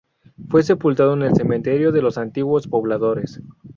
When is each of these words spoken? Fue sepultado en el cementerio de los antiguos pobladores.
Fue 0.49 0.63
sepultado 0.63 1.13
en 1.13 1.21
el 1.21 1.35
cementerio 1.35 1.91
de 1.91 2.01
los 2.01 2.17
antiguos 2.17 2.67
pobladores. 2.67 3.39